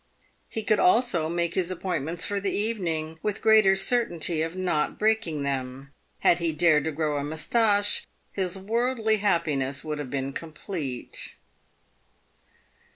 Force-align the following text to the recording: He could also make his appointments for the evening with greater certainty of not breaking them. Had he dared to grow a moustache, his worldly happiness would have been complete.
He 0.49 0.63
could 0.63 0.79
also 0.79 1.29
make 1.29 1.53
his 1.53 1.69
appointments 1.69 2.25
for 2.25 2.39
the 2.39 2.51
evening 2.51 3.19
with 3.21 3.43
greater 3.43 3.75
certainty 3.75 4.41
of 4.41 4.55
not 4.55 4.97
breaking 4.97 5.43
them. 5.43 5.93
Had 6.21 6.39
he 6.39 6.51
dared 6.53 6.85
to 6.85 6.91
grow 6.91 7.17
a 7.17 7.23
moustache, 7.23 8.07
his 8.31 8.57
worldly 8.57 9.17
happiness 9.17 9.83
would 9.83 9.99
have 9.99 10.09
been 10.09 10.33
complete. 10.33 11.35